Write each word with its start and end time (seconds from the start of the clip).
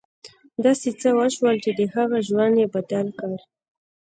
داسې 0.63 0.89
څه 1.01 1.09
وشول 1.19 1.55
چې 1.63 1.71
د 1.79 1.81
هغه 1.95 2.17
ژوند 2.27 2.55
یې 2.61 2.67
بدل 2.75 3.07
کړ 3.19 3.37